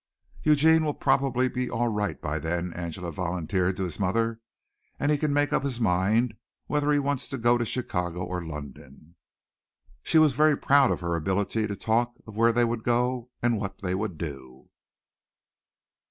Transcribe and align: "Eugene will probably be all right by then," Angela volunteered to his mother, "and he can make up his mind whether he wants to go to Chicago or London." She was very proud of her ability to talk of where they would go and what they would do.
"Eugene 0.41 0.83
will 0.83 0.95
probably 0.95 1.47
be 1.47 1.69
all 1.69 1.87
right 1.87 2.19
by 2.19 2.39
then," 2.39 2.73
Angela 2.73 3.11
volunteered 3.11 3.77
to 3.77 3.83
his 3.83 3.99
mother, 3.99 4.39
"and 4.99 5.11
he 5.11 5.17
can 5.19 5.31
make 5.31 5.53
up 5.53 5.63
his 5.63 5.79
mind 5.79 6.33
whether 6.65 6.91
he 6.91 6.97
wants 6.97 7.29
to 7.29 7.37
go 7.37 7.55
to 7.55 7.65
Chicago 7.67 8.23
or 8.25 8.43
London." 8.43 9.13
She 10.01 10.17
was 10.17 10.33
very 10.33 10.57
proud 10.57 10.89
of 10.91 11.01
her 11.01 11.13
ability 11.15 11.67
to 11.67 11.75
talk 11.75 12.15
of 12.25 12.35
where 12.35 12.51
they 12.51 12.65
would 12.65 12.83
go 12.83 13.29
and 13.43 13.59
what 13.59 13.83
they 13.83 13.93
would 13.93 14.17
do. 14.17 14.69